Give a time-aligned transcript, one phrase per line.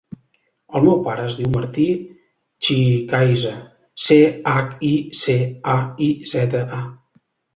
[0.77, 1.83] El meu pare es diu Martí
[2.67, 3.51] Chicaiza:
[4.07, 4.17] ce,
[4.53, 5.37] hac, i, ce,
[5.75, 6.83] a, i, zeta, a.